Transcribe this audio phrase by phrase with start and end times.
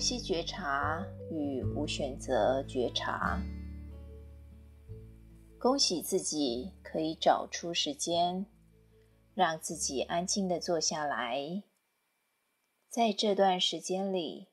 [0.00, 3.38] 吸觉察与无选择觉察。
[5.58, 8.46] 恭喜自己可以找出时间，
[9.34, 11.62] 让自己安静的坐下来，
[12.88, 14.48] 在这段时间里，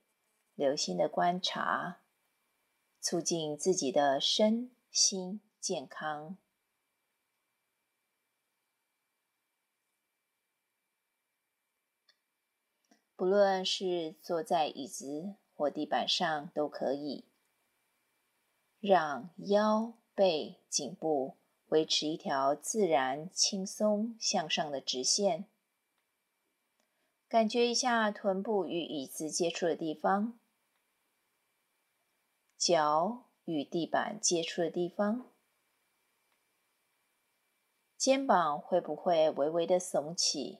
[0.54, 2.02] 留心的观察，
[3.00, 6.36] 促进自己的身心健康。
[13.18, 17.26] 不论是坐在椅子或地板上都可以，
[18.80, 21.36] 让腰背、颈部
[21.70, 25.50] 维持一条自然、轻松向上的直线。
[27.28, 30.40] 感觉一下臀部与椅子接触的地方，
[32.56, 35.32] 脚与地板接触的地方，
[37.98, 40.60] 肩膀会不会微微的耸起？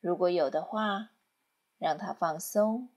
[0.00, 1.10] 如果有的话，
[1.78, 2.90] 让它放松。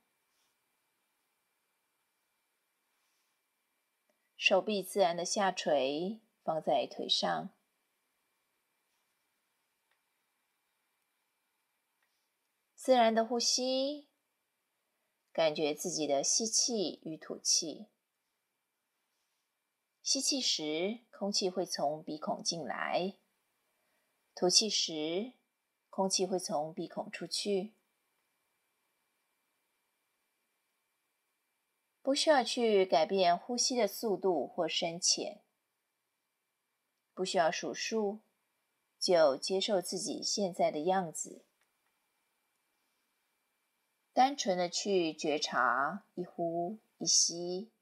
[4.37, 7.49] 手臂自然的下垂，放在腿上。
[12.73, 14.09] 自然的呼吸，
[15.31, 17.87] 感觉自己的吸气与吐气。
[20.01, 23.17] 吸气时，空气会从鼻孔进来；
[24.35, 25.31] 吐气时，
[25.95, 27.75] 空气会从鼻孔出去，
[32.01, 35.43] 不需要去改变呼吸的速度或深浅，
[37.13, 38.21] 不需要数数，
[38.97, 41.45] 就接受自己现在的样子，
[44.13, 47.72] 单纯的去觉察一呼一吸。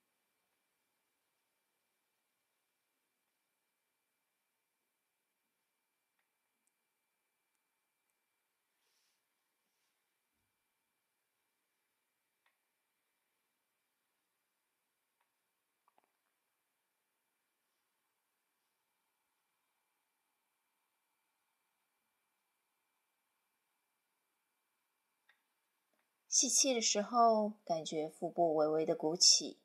[26.31, 29.57] 吸气的时候，感觉腹部微微的鼓起；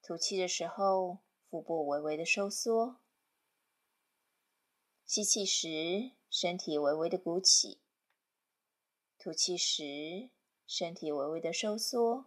[0.00, 1.18] 吐气的时候，
[1.50, 2.96] 腹部微微的收缩。
[5.04, 7.76] 吸气时，身体微微的鼓起；
[9.18, 10.30] 吐气时，
[10.66, 12.24] 身体微微的收缩。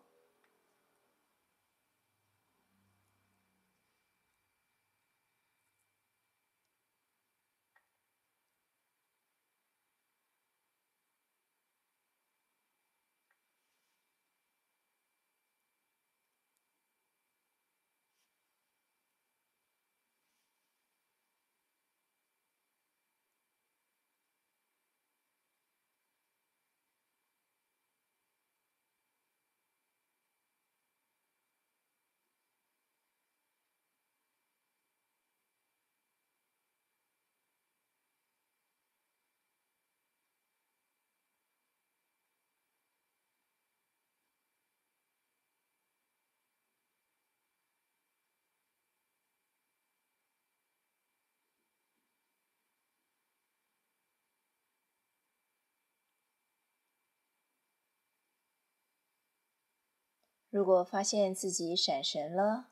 [60.57, 62.69] 如果发现自己闪神了，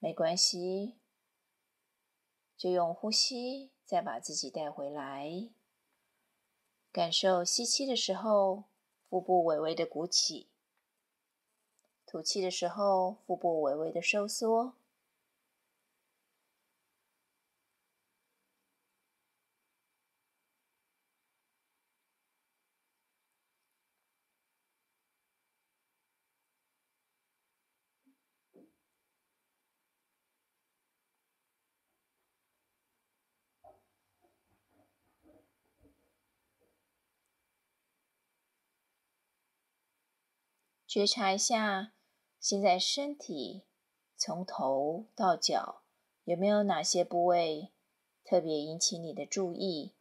[0.00, 0.96] 没关系，
[2.56, 5.50] 就用呼吸再把自己带回来。
[6.90, 8.64] 感受吸气的时候，
[9.08, 10.48] 腹部微微的鼓起；
[12.04, 14.74] 吐气的时候，腹部微微的收缩。
[40.90, 41.92] 觉察一下，
[42.40, 43.62] 现在身体
[44.16, 45.82] 从头到脚
[46.24, 47.70] 有没有哪些部位
[48.24, 49.92] 特别引起你的注意？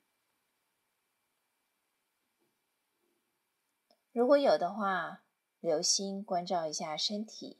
[4.12, 5.21] 如果有的话，
[5.59, 7.58] 留心关照一下身体。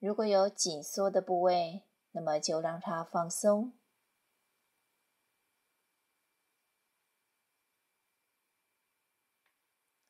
[0.00, 3.74] 如果有紧缩的部位，那么就让它放松。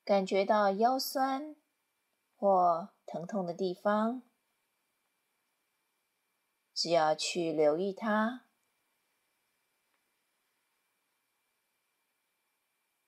[0.04, 1.56] 感觉到腰酸
[2.36, 4.22] 或疼痛的地方，
[6.72, 8.46] 只要去留意它。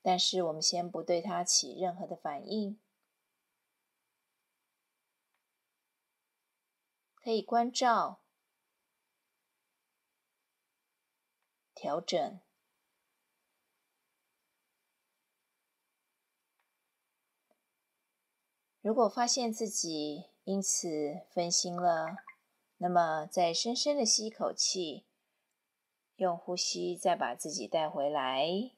[0.03, 2.81] 但是我们先不对它起任何的反应，
[7.23, 8.21] 可以关照、
[11.73, 12.41] 调整。
[18.81, 22.17] 如果发现自己因此分心了，
[22.79, 25.07] 那么再深深的吸一口气，
[26.17, 28.73] 用呼吸再把自己带回来。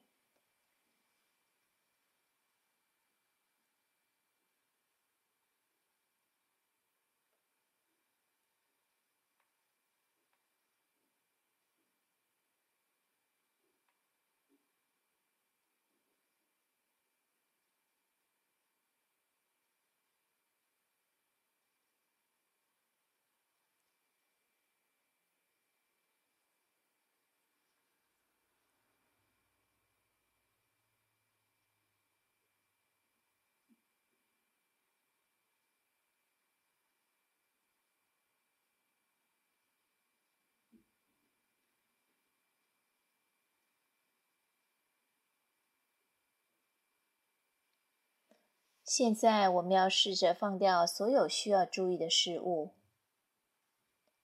[48.85, 52.69] 现在我们要试着放掉所有需要注意的事物，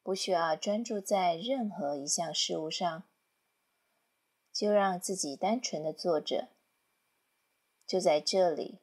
[0.04, 3.04] 不需要专注在任何一项事物上，
[4.54, 6.50] 就让自己单纯的坐着，
[7.88, 8.78] 就在这里。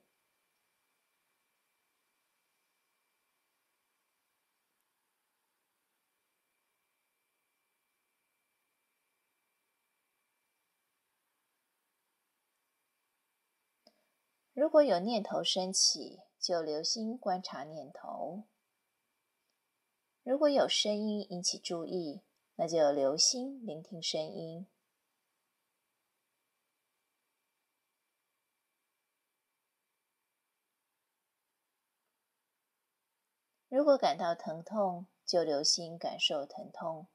[14.58, 18.42] 如果有念头升起，就留心观察念头；
[20.24, 22.22] 如果有声音引起注意，
[22.56, 24.66] 那就留心聆听声音。
[33.68, 37.06] 如果感到疼痛，就留心感受疼痛，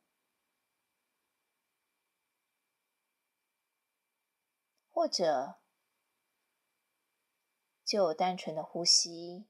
[4.89, 5.57] 或者，
[7.93, 9.45] 就单纯的呼吸，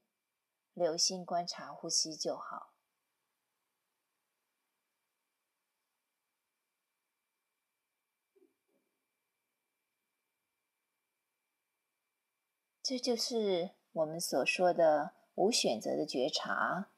[0.74, 2.74] 留心观察呼吸就好。
[12.82, 16.90] 这就是我们所说的无选择的觉察。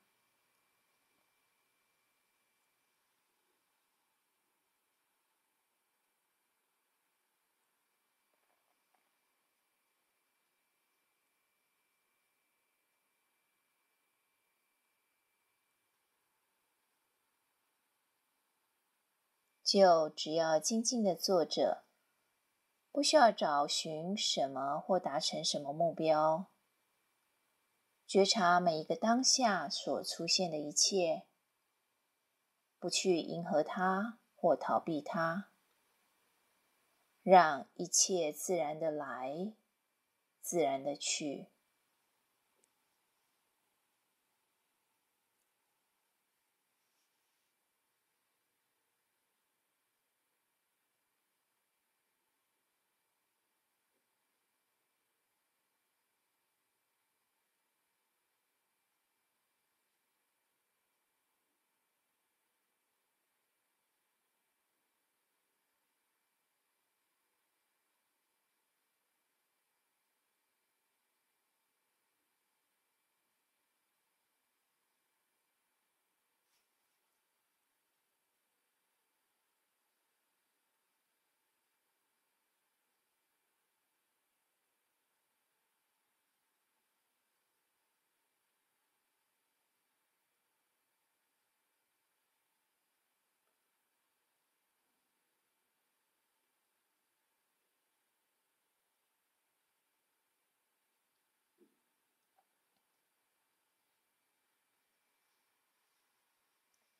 [19.66, 21.82] 就只要静静的坐着，
[22.92, 26.46] 不需要找寻什么或达成什么目标，
[28.06, 31.26] 觉察每一个当下所出现的一切，
[32.78, 35.50] 不去迎合它或逃避它，
[37.24, 39.52] 让一切自然的来，
[40.40, 41.48] 自然的去。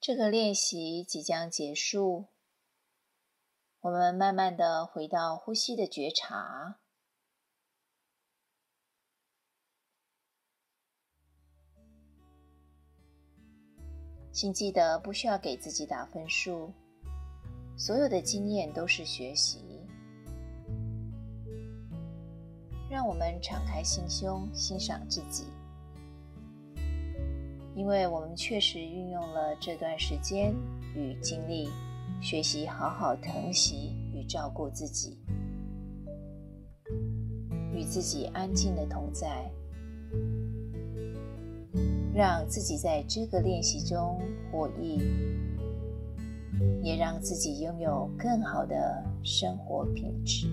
[0.06, 2.26] 这个练习即将结束，
[3.80, 6.78] 我们慢慢的回到呼吸的觉察。
[14.30, 16.72] 请记得不需要给自己打分数，
[17.76, 19.58] 所有的经验都是学习。
[22.88, 25.46] 让我们敞开心胸，欣赏自己。
[27.76, 30.54] 因为我们确实运用了这段时间
[30.94, 31.68] 与精力，
[32.22, 35.18] 学习好好疼惜与照顾自己，
[37.74, 39.50] 与自己安静的同在，
[42.14, 44.98] 让自己在这个练习中获益，
[46.82, 50.48] 也让自己拥有更好的生活品质。